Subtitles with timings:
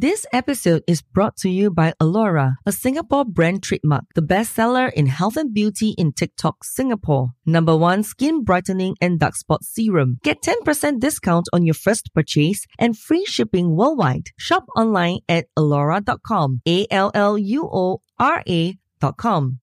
[0.00, 5.04] This episode is brought to you by Alluora, a Singapore brand trademark, the bestseller in
[5.04, 7.32] health and beauty in TikTok Singapore.
[7.44, 10.16] Number one skin brightening and dark spot serum.
[10.22, 14.28] Get 10% discount on your first purchase and free shipping worldwide.
[14.38, 16.62] Shop online at alluora.com.
[16.66, 19.60] A L L U O R A.com.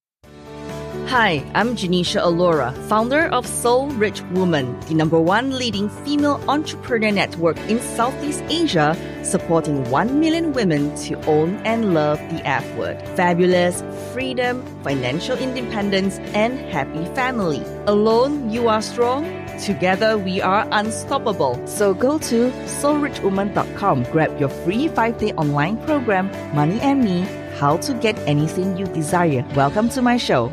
[1.08, 7.10] Hi, I'm Genecia Alluora, founder of Soul Rich Woman, the number one leading female entrepreneur
[7.10, 13.00] network in Southeast Asia, supporting 1 million women to own and love the F word.
[13.16, 13.82] Fabulous,
[14.12, 17.62] freedom, financial independence, and happy family.
[17.86, 19.24] Alone, you are strong.
[19.58, 21.66] Together, we are unstoppable.
[21.66, 22.50] So go to
[22.82, 27.22] soulrichwoman.com, grab your free five day online program, Money and Me
[27.56, 29.42] How to Get Anything You Desire.
[29.56, 30.52] Welcome to my show.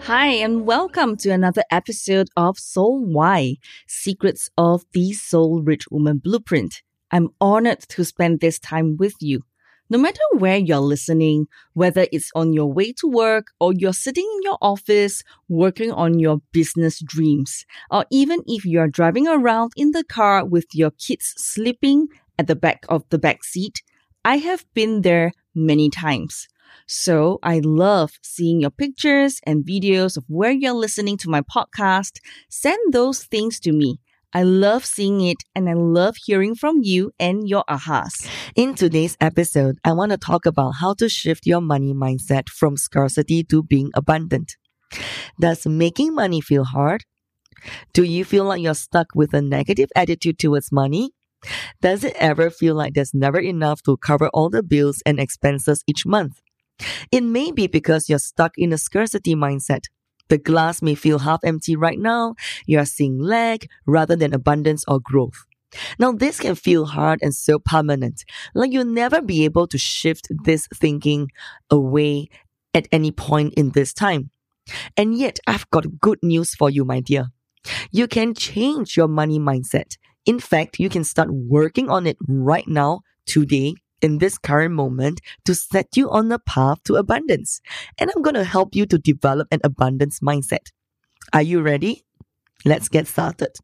[0.00, 3.56] Hi, and welcome to another episode of Soul Why
[3.88, 6.82] Secrets of the Soul Rich Woman Blueprint.
[7.10, 9.42] I'm honored to spend this time with you.
[9.90, 14.28] No matter where you're listening, whether it's on your way to work or you're sitting
[14.36, 19.90] in your office working on your business dreams, or even if you're driving around in
[19.90, 23.82] the car with your kids sleeping at the back of the back seat,
[24.24, 26.48] I have been there many times.
[26.86, 32.20] So I love seeing your pictures and videos of where you're listening to my podcast.
[32.48, 33.98] Send those things to me.
[34.32, 38.28] I love seeing it and I love hearing from you and your ahas.
[38.54, 42.76] In today's episode, I want to talk about how to shift your money mindset from
[42.76, 44.56] scarcity to being abundant.
[45.40, 47.04] Does making money feel hard?
[47.94, 51.12] Do you feel like you're stuck with a negative attitude towards money?
[51.80, 55.82] Does it ever feel like there's never enough to cover all the bills and expenses
[55.86, 56.40] each month?
[57.10, 59.84] It may be because you're stuck in a scarcity mindset.
[60.28, 62.34] The glass may feel half empty right now.
[62.66, 65.44] You are seeing lack rather than abundance or growth.
[65.98, 68.24] Now, this can feel hard and so permanent,
[68.54, 71.28] like you'll never be able to shift this thinking
[71.70, 72.28] away
[72.72, 74.30] at any point in this time.
[74.96, 77.26] And yet, I've got good news for you, my dear.
[77.92, 79.96] You can change your money mindset.
[80.24, 85.20] In fact, you can start working on it right now, today, in this current moment
[85.44, 87.60] to set you on the path to abundance.
[87.98, 90.70] And I'm going to help you to develop an abundance mindset.
[91.32, 92.04] Are you ready?
[92.64, 93.56] Let's get started.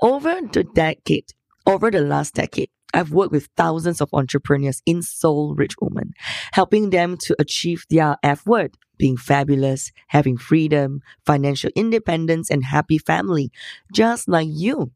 [0.00, 1.32] Over the decade,
[1.66, 6.14] over the last decade, I've worked with thousands of entrepreneurs in Soul Rich Woman,
[6.52, 12.98] helping them to achieve their F word, being fabulous, having freedom, financial independence, and happy
[12.98, 13.50] family,
[13.92, 14.90] just like you.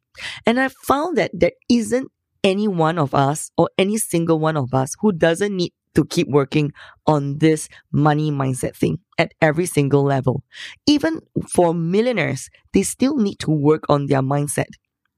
[0.46, 2.10] And I found that there isn't
[2.44, 6.26] any one of us or any single one of us who doesn't need to keep
[6.28, 6.72] working
[7.06, 10.42] on this money mindset thing at every single level.
[10.86, 11.20] Even
[11.52, 14.68] for millionaires, they still need to work on their mindset.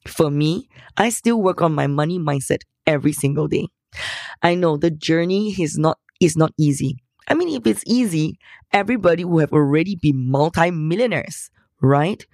[0.07, 3.69] For me, I still work on my money mindset every single day.
[4.43, 6.97] I know the journey is not is not easy.
[7.29, 8.39] I mean, if it's easy,
[8.73, 12.25] everybody would have already been multi-millionaires, right?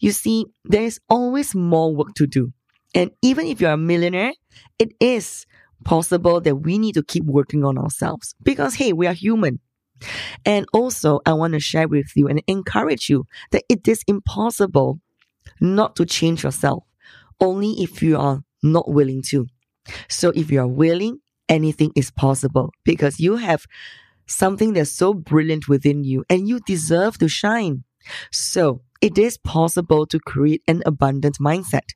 [0.00, 2.52] You see, there is always more work to do.
[2.94, 4.32] And even if you're a millionaire,
[4.78, 5.46] it is
[5.84, 9.60] possible that we need to keep working on ourselves because, hey, we are human.
[10.44, 15.00] And also, I want to share with you and encourage you that it is impossible
[15.60, 16.84] not to change yourself
[17.40, 19.46] only if you are not willing to.
[20.08, 21.18] So, if you are willing,
[21.48, 23.66] anything is possible because you have
[24.26, 27.84] something that's so brilliant within you and you deserve to shine.
[28.30, 31.88] So, it is possible to create an abundant mindset.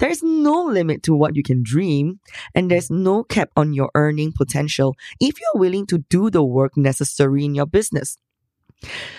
[0.00, 2.20] There's no limit to what you can dream,
[2.54, 6.76] and there's no cap on your earning potential if you're willing to do the work
[6.76, 8.16] necessary in your business.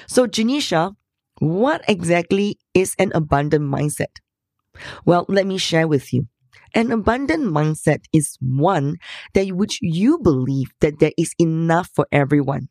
[0.08, 0.96] So, Genecia,
[1.40, 4.20] what exactly is an abundant mindset?
[5.06, 6.28] Well, let me share with you.
[6.76, 8.98] An abundant mindset is one
[9.34, 12.70] that which you believe that there is enough for everyone.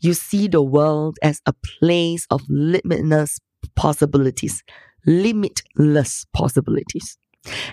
[0.00, 3.38] You see the world as a place of limitless
[3.74, 4.62] possibilities,
[5.06, 7.18] limitless possibilities.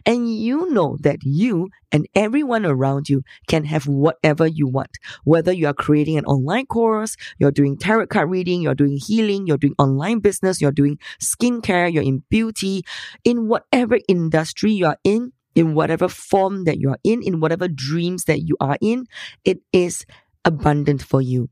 [0.06, 4.90] And you know that you and everyone around you can have whatever you want.
[5.24, 9.46] Whether you are creating an online course, you're doing tarot card reading, you're doing healing,
[9.46, 12.84] you're doing online business, you're doing skincare, you're in beauty,
[13.24, 17.68] in whatever industry you are in, in whatever form that you are in, in whatever
[17.68, 19.06] dreams that you are in,
[19.46, 20.06] it is
[20.46, 21.48] abundant for you.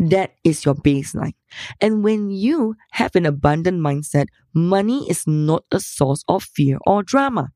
[0.00, 1.34] That is your baseline.
[1.80, 7.02] And when you have an abundant mindset, money is not a source of fear or
[7.02, 7.50] drama.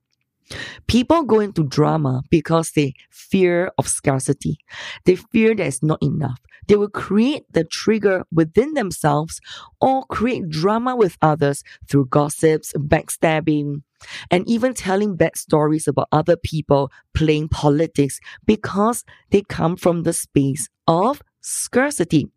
[0.87, 4.58] People go into drama because they fear of scarcity.
[5.05, 6.38] They fear there's not enough.
[6.69, 9.41] They will create the trigger within themselves
[9.81, 13.82] or create drama with others through gossips, backstabbing,
[14.31, 20.12] and even telling bad stories about other people playing politics because they come from the
[20.12, 22.31] space of scarcity.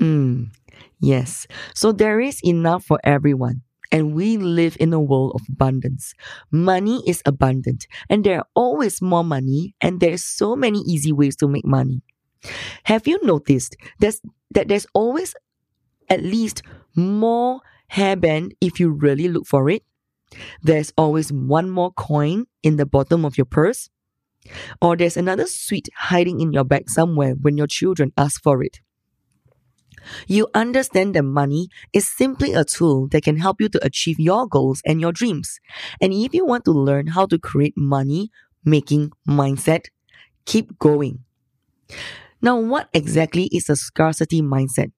[0.00, 0.50] Mm,
[1.00, 1.46] yes.
[1.74, 3.62] So there is enough for everyone.
[3.92, 6.12] And we live in a world of abundance.
[6.50, 11.36] Money is abundant, and there are always more money, and there's so many easy ways
[11.36, 12.02] to make money.
[12.84, 14.20] Have you noticed there's,
[14.52, 15.34] that there's always
[16.10, 16.62] at least
[16.96, 17.60] more
[17.92, 19.82] hairband if you really look for it?
[20.62, 23.90] There's always one more coin in the bottom of your purse.
[24.82, 28.80] Or there's another sweet hiding in your bag somewhere when your children ask for it.
[30.26, 34.46] You understand that money is simply a tool that can help you to achieve your
[34.46, 35.58] goals and your dreams.
[36.00, 38.30] And if you want to learn how to create money
[38.64, 39.86] making mindset,
[40.44, 41.24] keep going.
[42.42, 44.92] Now, what exactly is a scarcity mindset?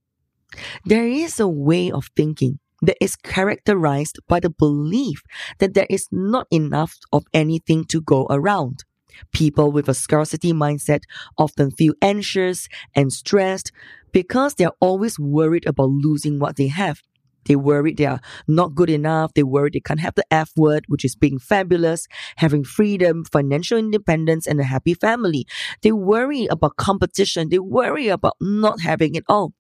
[0.85, 5.23] There is a way of thinking that is characterized by the belief
[5.59, 8.85] that there is not enough of anything to go around.
[9.33, 11.01] People with a scarcity mindset
[11.37, 13.73] often feel anxious and stressed
[14.13, 17.03] because they're always worried about losing what they have.
[17.47, 19.33] They worry they are not good enough.
[19.35, 22.07] They worry they can't have the F word, which is being fabulous,
[22.37, 25.47] having freedom, financial independence, and a happy family.
[25.83, 27.49] They worry about competition.
[27.49, 29.55] They worry about not having it all.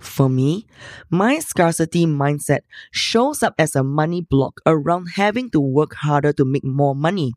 [0.00, 0.66] For me,
[1.10, 2.60] my scarcity mindset
[2.92, 7.32] shows up as a money block around having to work harder to make more money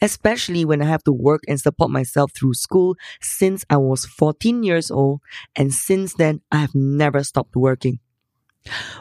[0.00, 4.62] especially when I have to work and support myself through school since I was 14
[4.62, 5.20] years old,
[5.54, 8.00] and since then, I have never stopped working.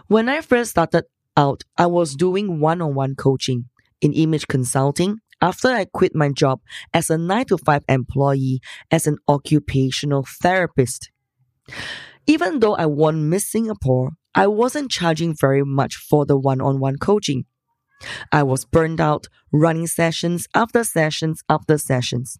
[0.08, 1.06] When I first started
[1.38, 3.66] out, I was doing one on one coaching
[4.02, 6.62] in image consulting after I quit my job
[6.94, 8.62] as a 9 to 5 employee
[8.92, 11.12] as an occupational therapist.
[12.28, 16.80] Even though I won Miss Singapore, I wasn't charging very much for the one on
[16.80, 17.46] one coaching.
[18.32, 22.38] I was burned out running sessions after sessions after sessions.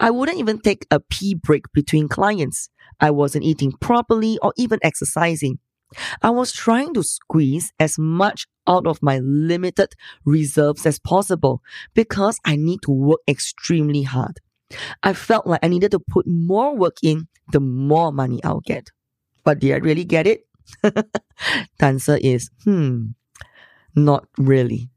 [0.00, 2.68] I wouldn't even take a pee break between clients.
[3.00, 5.58] I wasn't eating properly or even exercising.
[6.22, 9.94] I was trying to squeeze as much out of my limited
[10.24, 11.62] reserves as possible
[11.94, 14.40] because I need to work extremely hard.
[15.02, 18.88] I felt like I needed to put more work in, the more money I'll get.
[19.44, 20.40] But did I really get it?
[20.82, 21.06] the
[21.80, 23.10] answer is, hmm,
[23.96, 24.90] not really.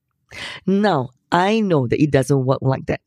[0.68, 3.02] Now, I know that it doesn't work like that.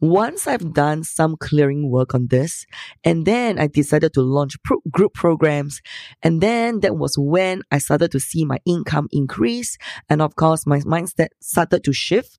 [0.00, 2.66] Once I've done some clearing work on this,
[3.04, 5.80] and then I decided to launch pro- group programs,
[6.22, 9.78] and then that was when I started to see my income increase,
[10.08, 12.38] and of course my mindset started to shift.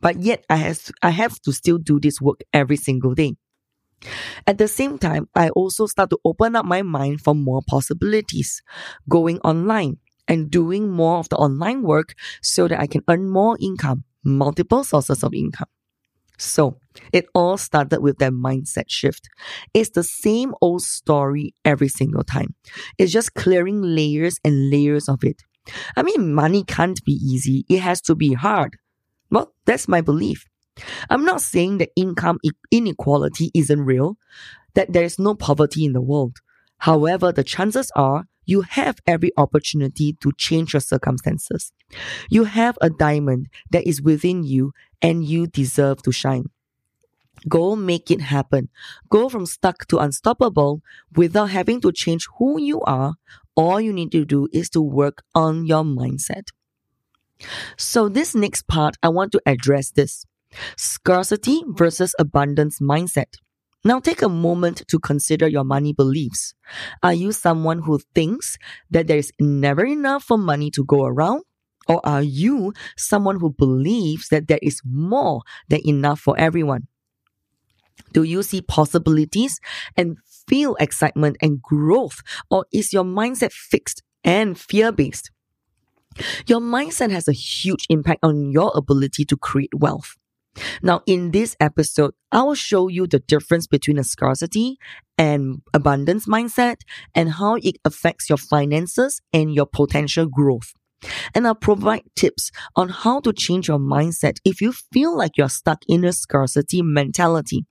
[0.00, 3.36] But yet I have I have to still do this work every single day.
[4.46, 8.62] At the same time, I also start to open up my mind for more possibilities,
[9.08, 9.98] going online,
[10.28, 14.84] and doing more of the online work so that I can earn more income, multiple
[14.84, 15.68] sources of income.
[16.38, 16.78] So
[17.12, 19.28] it all started with that mindset shift.
[19.74, 22.54] It's the same old story every single time.
[22.96, 25.42] It's just clearing layers and layers of it.
[25.96, 27.66] I mean, money can't be easy.
[27.68, 28.78] It has to be hard.
[29.30, 30.46] Well, that's my belief.
[31.10, 32.38] I'm not saying that income
[32.70, 34.16] inequality isn't real,
[34.74, 36.36] that there is no poverty in the world.
[36.78, 41.70] However, the chances are you have every opportunity to change your circumstances.
[42.30, 44.72] You have a diamond that is within you
[45.02, 46.46] and you deserve to shine.
[47.46, 48.70] Go make it happen.
[49.10, 50.80] Go from stuck to unstoppable
[51.14, 53.16] without having to change who you are.
[53.54, 56.48] All you need to do is to work on your mindset.
[57.76, 60.24] So this next part, I want to address this
[60.78, 63.36] scarcity versus abundance mindset.
[63.84, 66.54] Now take a moment to consider your money beliefs.
[67.02, 68.58] Are you someone who thinks
[68.90, 71.42] that there is never enough for money to go around?
[71.88, 76.86] Or are you someone who believes that there is more than enough for everyone?
[78.12, 79.60] Do you see possibilities
[79.96, 82.20] and feel excitement and growth?
[82.50, 85.30] Or is your mindset fixed and fear based?
[86.46, 90.16] Your mindset has a huge impact on your ability to create wealth.
[90.82, 94.78] Now, in this episode, I will show you the difference between a scarcity
[95.16, 96.82] and abundance mindset
[97.14, 100.72] and how it affects your finances and your potential growth.
[101.34, 105.48] And I'll provide tips on how to change your mindset if you feel like you're
[105.48, 107.66] stuck in a scarcity mentality.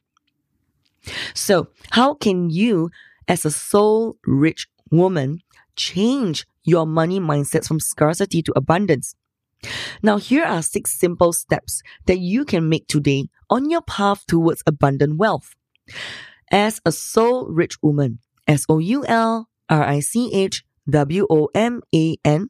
[1.33, 2.89] So, how can you,
[3.27, 5.39] as a soul rich woman,
[5.75, 9.15] change your money mindset from scarcity to abundance?
[10.01, 14.63] Now, here are six simple steps that you can make today on your path towards
[14.65, 15.55] abundant wealth.
[16.51, 21.49] As a soul rich woman, S O U L R I C H W O
[21.53, 22.49] M A N,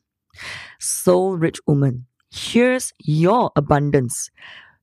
[0.79, 4.29] soul rich woman, here's your abundance.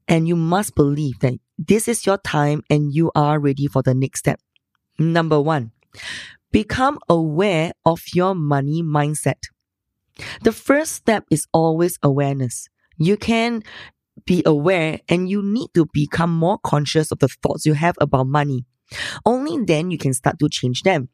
[0.09, 3.95] And you must believe that this is your time and you are ready for the
[3.95, 4.41] next step.
[4.99, 5.71] Number one,
[6.53, 9.41] become aware of your money mindset.
[10.43, 12.69] The first step is always awareness.
[12.99, 13.63] You can
[14.27, 18.27] be aware and you need to become more conscious of the thoughts you have about
[18.27, 18.65] money.
[19.25, 21.09] Only then you can start to change them.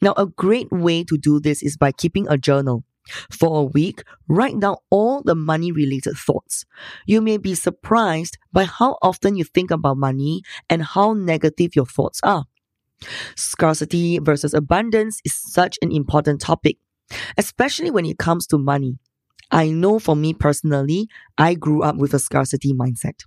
[0.00, 2.84] Now, a great way to do this is by keeping a journal.
[3.30, 6.64] For a week, write down all the money related thoughts.
[7.06, 11.86] You may be surprised by how often you think about money and how negative your
[11.86, 12.44] thoughts are.
[13.36, 16.78] Scarcity versus abundance is such an important topic,
[17.36, 18.98] especially when it comes to money.
[19.50, 21.08] I know for me personally,
[21.38, 23.20] I grew up with a scarcity mindset.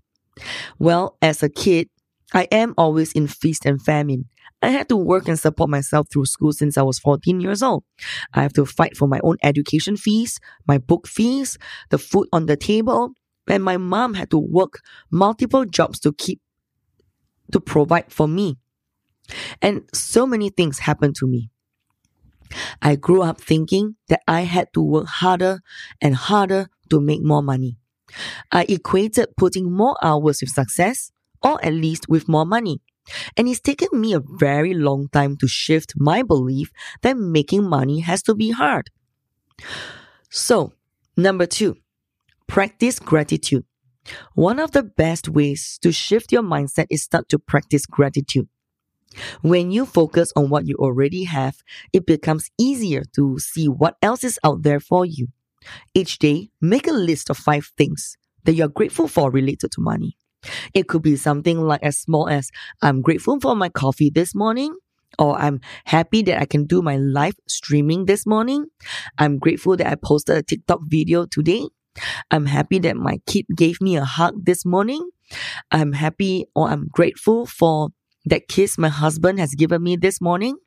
[0.79, 1.89] Well, as a kid,
[2.34, 4.25] I am always in feast and famine.
[4.62, 7.84] I had to work and support myself through school since I was 14 years old.
[8.34, 11.57] I have to fight for my own education fees, my book fees,
[11.89, 13.12] the food on the table,
[13.48, 14.81] and my mom had to work
[15.12, 16.41] multiple jobs to keep
[17.51, 18.57] to provide for me.
[19.62, 21.50] And so many things happened to me.
[22.82, 25.62] I grew up thinking that I had to work harder
[26.01, 27.77] and harder to make more money.
[28.51, 31.12] I equated putting more hours with success,
[31.44, 32.82] or at least with more money.
[33.38, 36.72] And it's taken me a very long time to shift my belief
[37.04, 38.89] that making money has to be hard.
[40.30, 40.74] So,
[41.16, 41.77] number two,
[42.48, 43.66] practice gratitude.
[44.36, 48.50] One of the best ways to shift your mindset is start to practice gratitude.
[49.42, 54.24] When you focus on what you already have, it becomes easier to see what else
[54.24, 55.28] is out there for you.
[55.94, 60.18] Each day, make a list of five things that you're grateful for related to money.
[60.74, 64.76] It could be something like as small as I'm grateful for my coffee this morning,
[65.20, 68.68] or I'm happy that I can do my live streaming this morning.
[69.18, 71.64] I'm grateful that I posted a TikTok video today.
[72.30, 75.10] I'm happy that my kid gave me a hug this morning.
[75.72, 77.90] I'm happy or I'm grateful for
[78.29, 80.57] that kiss my husband has given me this morning,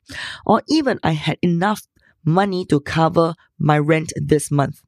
[0.45, 1.81] or even I had enough
[2.25, 4.81] money to cover my rent this month.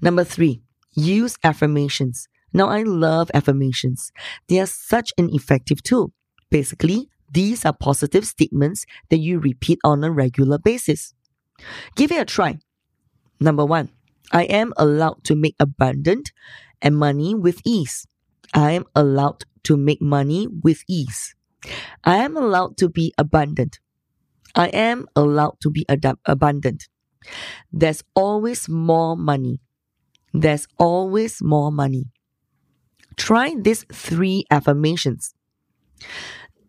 [0.00, 0.62] Number three,
[0.94, 2.28] use affirmations.
[2.52, 4.12] Now, I love affirmations.
[4.48, 6.12] They are such an effective tool.
[6.50, 11.14] Basically, these are positive statements that you repeat on a regular basis.
[11.94, 12.58] Give it a try.
[13.38, 13.90] Number one,
[14.32, 16.32] I am allowed to make abundant
[16.82, 18.06] and money with ease.
[18.52, 21.34] I am allowed to make money with ease.
[22.04, 23.80] I am allowed to be abundant.
[24.54, 26.88] I am allowed to be ad- abundant.
[27.72, 29.60] There's always more money.
[30.32, 32.06] There's always more money.
[33.16, 35.34] Try these three affirmations.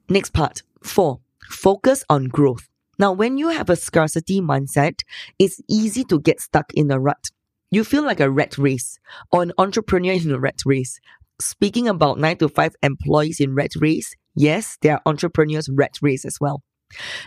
[0.10, 2.68] Next part four, focus on growth.
[3.00, 5.00] Now, when you have a scarcity mindset,
[5.40, 7.30] it's easy to get stuck in a rut.
[7.72, 9.00] You feel like a rat race
[9.32, 11.00] or an entrepreneur in a rat race.
[11.40, 16.26] Speaking about nine to five employees in rat race, yes, there are entrepreneurs rat race
[16.26, 16.64] as well.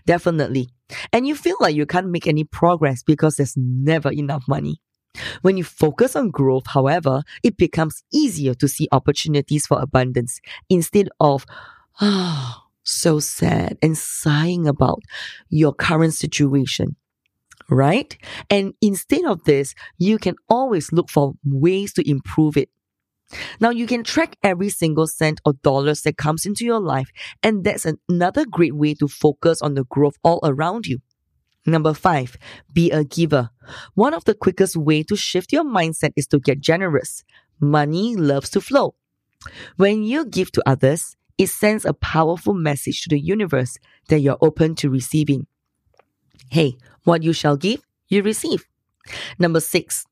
[0.07, 0.69] Definitely.
[1.13, 4.81] And you feel like you can't make any progress because there's never enough money.
[5.43, 11.09] When you focus on growth, however, it becomes easier to see opportunities for abundance instead
[11.21, 11.47] of,
[12.01, 15.01] oh, so sad and sighing about
[15.49, 16.97] your current situation.
[17.71, 18.17] Right?
[18.51, 22.69] And instead of this, you can always look for ways to improve it.
[23.61, 27.11] Now you can track every single cent or dollars that comes into your life,
[27.43, 30.99] and that's another great way to focus on the growth all around you.
[31.67, 32.37] Number five,
[32.73, 33.51] be a giver.
[33.95, 37.25] One of the quickest way to shift your mindset is to get generous.
[37.59, 38.95] Money loves to flow.
[39.77, 43.79] When you give to others, it sends a powerful message to the universe
[44.09, 45.47] that you're open to receiving.
[46.51, 48.67] Hey, what you shall give, you receive.
[49.39, 50.05] Number six,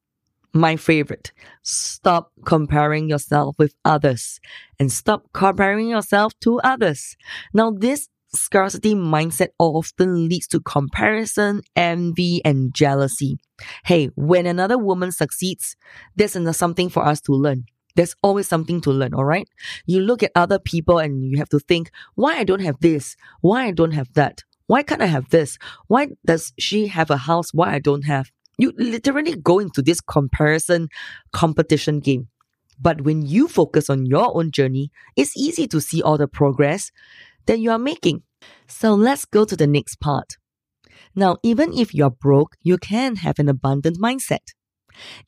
[0.55, 1.33] my favorite,
[1.63, 4.41] stop comparing yourself with others
[4.79, 7.17] and stop comparing yourself to others.
[7.55, 13.39] Now, this scarcity mindset often leads to comparison, envy, and jealousy.
[13.85, 15.77] Hey, when another woman succeeds,
[16.17, 17.65] there's something for us to learn.
[17.95, 19.47] There's always something to learn, all right?
[19.85, 23.17] You look at other people and you have to think, why I don't have this?
[23.43, 24.45] Why I don't have that?
[24.67, 25.59] Why can't I have this?
[25.89, 27.53] Why does she have a house?
[27.53, 28.31] Why I don't have?
[28.59, 30.89] You literally go into this comparison
[31.33, 32.29] competition game.
[32.81, 36.91] But when you focus on your own journey, it's easy to see all the progress
[37.47, 38.23] that you are making.
[38.67, 40.37] So let's go to the next part.
[41.15, 44.53] Now, even if you're broke, you can have an abundant mindset.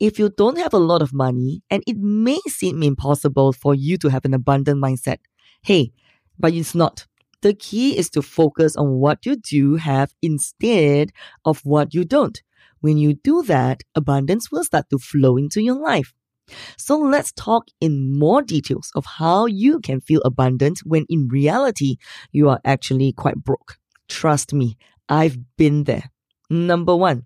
[0.00, 3.96] If you don't have a lot of money and it may seem impossible for you
[3.98, 5.18] to have an abundant mindset,
[5.62, 5.92] hey,
[6.38, 7.06] but it's not.
[7.42, 11.12] The key is to focus on what you do have instead
[11.44, 12.42] of what you don't.
[12.84, 16.12] When you do that, abundance will start to flow into your life.
[16.76, 21.96] So let's talk in more details of how you can feel abundant when in reality
[22.30, 23.78] you are actually quite broke.
[24.10, 24.76] Trust me,
[25.08, 26.10] I've been there.
[26.50, 27.22] Number one,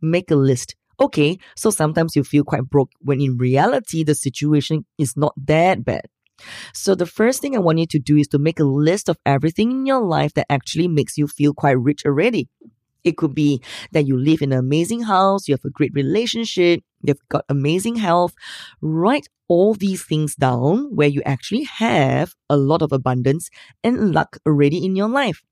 [0.00, 0.76] make a list.
[0.98, 5.84] Okay, so sometimes you feel quite broke when in reality the situation is not that
[5.84, 6.06] bad.
[6.72, 9.18] So the first thing I want you to do is to make a list of
[9.26, 12.48] everything in your life that actually makes you feel quite rich already.
[13.04, 13.60] It could be
[13.92, 17.96] that you live in an amazing house, you have a great relationship, you've got amazing
[17.96, 18.34] health.
[18.80, 23.50] Write all these things down where you actually have a lot of abundance
[23.82, 25.42] and luck already in your life.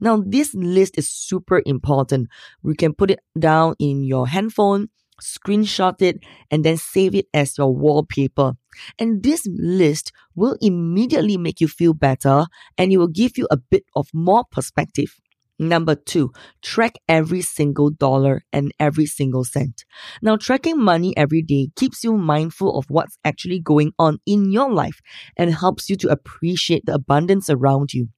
[0.00, 2.28] Now, this list is super important.
[2.64, 4.88] You can put it down in your handphone,
[5.20, 8.54] screenshot it, and then save it as your wallpaper.
[8.98, 13.56] And this list will immediately make you feel better and it will give you a
[13.56, 15.14] bit of more perspective.
[15.58, 16.32] Number two,
[16.62, 19.84] track every single dollar and every single cent.
[20.20, 24.70] Now, tracking money every day keeps you mindful of what's actually going on in your
[24.70, 25.00] life
[25.36, 28.08] and helps you to appreciate the abundance around you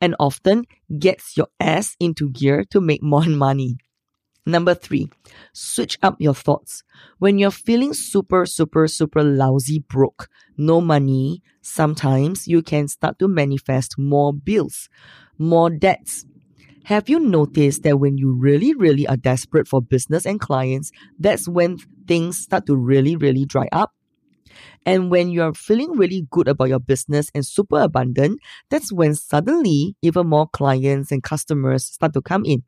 [0.00, 0.64] and often
[0.98, 3.76] gets your ass into gear to make more money.
[4.46, 5.08] Number three,
[5.54, 6.82] switch up your thoughts.
[7.18, 13.28] When you're feeling super, super, super lousy, broke, no money, sometimes you can start to
[13.28, 14.90] manifest more bills,
[15.38, 16.26] more debts,
[16.84, 21.48] have you noticed that when you really, really are desperate for business and clients, that's
[21.48, 23.92] when things start to really, really dry up?
[24.86, 29.96] And when you're feeling really good about your business and super abundant, that's when suddenly
[30.02, 32.62] even more clients and customers start to come in.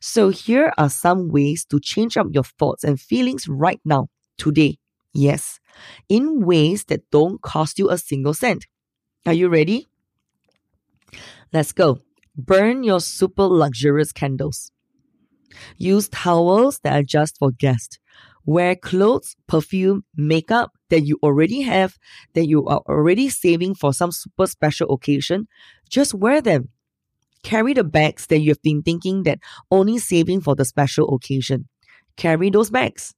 [0.00, 4.78] So here are some ways to change up your thoughts and feelings right now, today.
[5.14, 5.58] Yes,
[6.08, 8.66] in ways that don't cost you a single cent.
[9.26, 9.86] Are you ready?
[11.52, 12.00] Let's go.
[12.38, 14.70] Burn your super luxurious candles.
[15.76, 17.98] Use towels that are just for guests.
[18.46, 21.98] Wear clothes, perfume, makeup that you already have,
[22.34, 25.48] that you are already saving for some super special occasion.
[25.90, 26.68] Just wear them.
[27.42, 29.40] Carry the bags that you have been thinking that
[29.70, 31.68] only saving for the special occasion.
[32.16, 33.14] Carry those bags.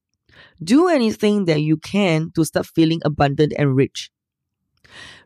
[0.63, 4.11] Do anything that you can to start feeling abundant and rich.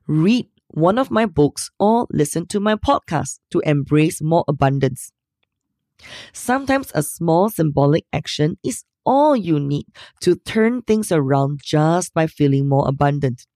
[0.06, 5.12] Read one of my books or listen to my podcast to embrace more abundance.
[6.32, 9.86] Sometimes a small symbolic action is all you need
[10.20, 13.46] to turn things around just by feeling more abundant.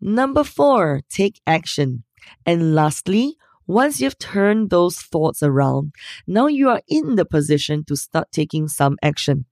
[0.00, 2.02] Number four, take action.
[2.44, 5.92] And lastly, once you've turned those thoughts around,
[6.26, 9.44] now you are in the position to start taking some action.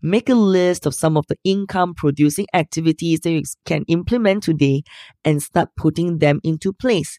[0.00, 4.82] Make a list of some of the income producing activities that you can implement today
[5.24, 7.18] and start putting them into place.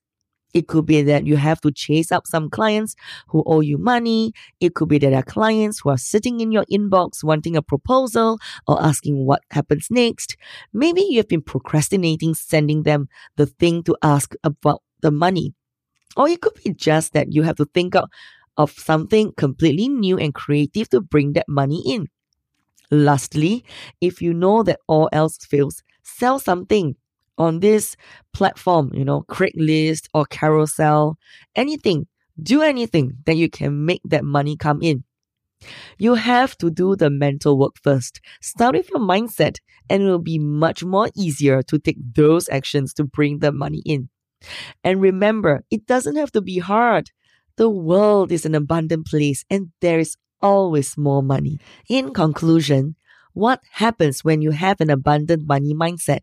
[0.53, 2.95] It could be that you have to chase up some clients
[3.29, 4.33] who owe you money.
[4.59, 7.61] It could be that there are clients who are sitting in your inbox wanting a
[7.61, 8.37] proposal
[8.67, 10.37] or asking what happens next.
[10.71, 15.55] Maybe you have been procrastinating sending them the thing to ask about the money.
[16.15, 18.09] Or it could be just that you have to think of,
[18.57, 22.07] of something completely new and creative to bring that money in.
[22.93, 23.65] Lastly,
[24.01, 26.95] if you know that all else fails, sell something
[27.39, 27.95] on this
[28.33, 31.15] platform, you know, Craigslist or Carousell,
[31.55, 32.05] anything,
[32.41, 35.03] do anything that you can make that money come in.
[35.97, 38.21] You have to do the mental work first.
[38.41, 39.57] Start with your mindset,
[39.89, 43.81] and it will be much more easier to take those actions to bring the money
[43.85, 44.09] in.
[44.83, 47.09] And remember, it doesn't have to be hard.
[47.55, 51.59] The world is an abundant place, and there is always more money.
[51.89, 52.97] In conclusion,
[53.33, 56.21] what happens when you have an abundant money mindset?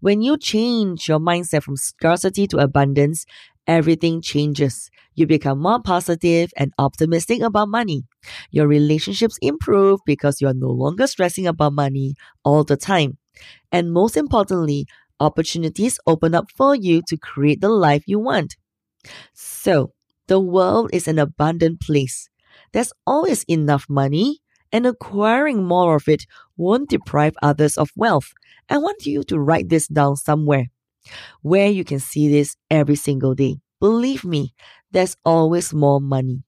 [0.00, 3.26] When you change your mindset from scarcity to abundance,
[3.66, 4.90] everything changes.
[5.14, 8.04] You become more positive and optimistic about money.
[8.52, 13.18] Your relationships improve because you are no longer stressing about money all the time.
[13.72, 14.86] And most importantly,
[15.20, 18.56] opportunities open up for you to create the life you want.
[19.34, 19.92] So,
[20.28, 22.28] the world is an abundant place.
[22.74, 24.40] There's always enough money,
[24.72, 28.32] and acquiring more of it won't deprive others of wealth.
[28.68, 30.66] I want you to write this down somewhere
[31.42, 33.58] where you can see this every single day.
[33.80, 34.54] Believe me,
[34.90, 36.42] there's always more money.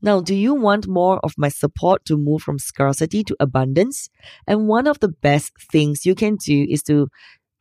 [0.00, 4.08] Now, do you want more of my support to move from scarcity to abundance?
[4.46, 7.08] And one of the best things you can do is to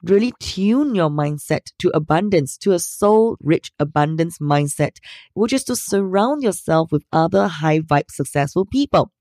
[0.04, 4.98] really tune your mindset to abundance, to a soul rich abundance mindset,
[5.34, 9.12] which is to surround yourself with other high vibe successful people.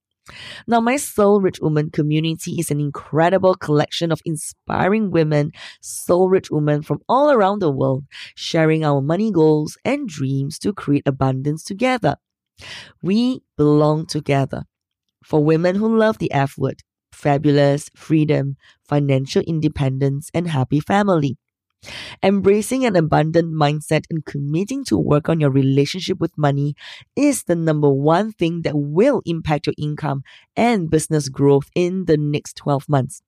[0.66, 6.50] Now, my Soul Rich Woman community is an incredible collection of inspiring women, soul rich
[6.50, 11.64] women from all around the world, sharing our money goals and dreams to create abundance
[11.64, 12.16] together.
[13.02, 14.64] We belong together.
[15.24, 16.82] For women who love the F word,
[17.18, 21.36] fabulous, freedom, financial independence, and happy family.
[22.22, 26.74] Embracing an abundant mindset and committing to work on your relationship with money
[27.16, 30.22] is the number one thing that will impact your income
[30.56, 33.22] and business growth in the next 12 months.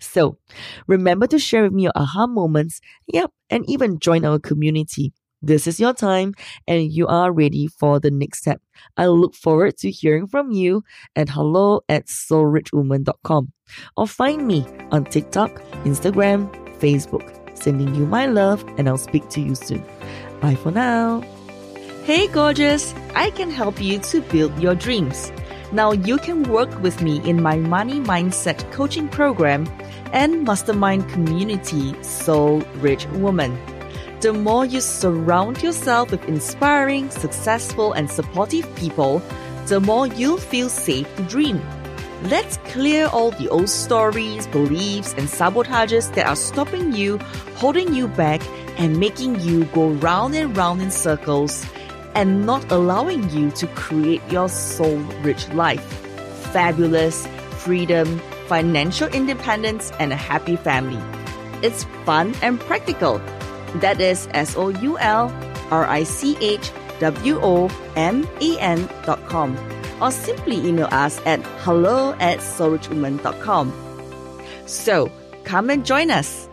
[0.00, 0.38] So,
[0.86, 5.12] remember to share with me your aha moments, yep, and even join our community.
[5.42, 6.34] This is your time
[6.68, 8.60] and you are ready for the next step.
[8.96, 10.84] I look forward to hearing from you
[11.16, 13.52] at hello at soulrichwoman.com
[13.96, 17.36] or find me on TikTok, Instagram, Facebook.
[17.56, 19.84] Sending you my love and I'll speak to you soon.
[20.40, 21.22] Bye for now.
[22.04, 25.32] Hey gorgeous, I can help you to build your dreams.
[25.72, 29.66] Now you can work with me in my money mindset coaching program
[30.12, 33.56] and mastermind community Soul Rich Woman
[34.20, 39.22] the more you surround yourself with inspiring, successful, and supportive people,
[39.66, 41.60] the more you'll feel safe to dream.
[42.24, 47.16] Let's clear all the old stories, beliefs, and sabotages that are stopping you,
[47.56, 48.42] holding you back,
[48.78, 51.64] and making you go round and round in circles
[52.14, 55.82] and not allowing you to create your soul rich life.
[56.52, 57.26] Fabulous,
[57.64, 61.00] freedom, financial independence, and a happy family.
[61.62, 63.20] It's fun and practical
[63.76, 65.32] that is S O U L
[65.70, 69.56] R I C H W O M A N dot com.
[70.02, 73.72] Or simply email us at hello at soulrichwoman.com.
[74.66, 75.10] So
[75.44, 76.49] come and join us.